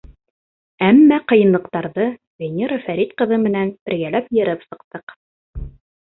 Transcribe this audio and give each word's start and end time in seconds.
Әммә 0.85 1.17
ҡыйынлыҡтарҙы 1.31 2.05
Венера 2.43 2.79
Фәрит 2.85 3.11
ҡыҙы 3.23 3.37
менән 3.43 3.73
бергәләп 3.91 4.31
йырып 4.39 4.65
сыҡтыҡ. 4.69 5.15